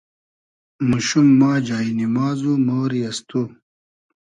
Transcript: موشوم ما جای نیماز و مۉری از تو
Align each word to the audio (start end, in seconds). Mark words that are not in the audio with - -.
موشوم 0.89 1.27
ما 1.39 1.53
جای 1.67 1.89
نیماز 1.99 2.39
و 2.49 2.51
مۉری 2.67 3.01
از 3.09 3.17
تو 3.29 3.41